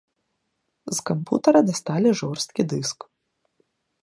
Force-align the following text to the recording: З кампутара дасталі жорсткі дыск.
З 0.99 1.03
кампутара 1.09 1.61
дасталі 1.69 2.09
жорсткі 2.23 2.61
дыск. 2.73 2.99